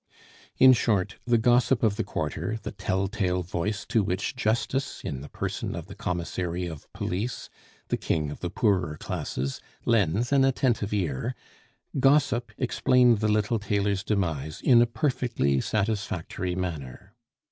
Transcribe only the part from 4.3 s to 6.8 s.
Justice, in the person of the commissary